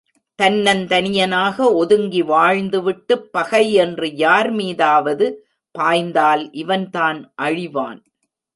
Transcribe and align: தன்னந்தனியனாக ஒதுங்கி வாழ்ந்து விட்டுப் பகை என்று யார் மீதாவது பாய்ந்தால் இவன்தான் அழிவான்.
தன்னந்தனியனாக 0.39 1.73
ஒதுங்கி 1.73 2.21
வாழ்ந்து 2.21 2.81
விட்டுப் 2.83 3.27
பகை 3.31 3.73
என்று 3.73 4.15
யார் 4.15 4.51
மீதாவது 4.51 5.27
பாய்ந்தால் 5.75 6.51
இவன்தான் 6.53 7.33
அழிவான். 7.41 8.01